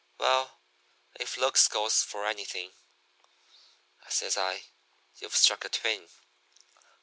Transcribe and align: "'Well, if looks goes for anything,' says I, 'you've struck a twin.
"'Well, 0.17 0.59
if 1.19 1.37
looks 1.37 1.67
goes 1.67 2.01
for 2.01 2.25
anything,' 2.25 2.73
says 4.09 4.35
I, 4.35 4.63
'you've 5.19 5.35
struck 5.37 5.63
a 5.63 5.69
twin. 5.69 6.09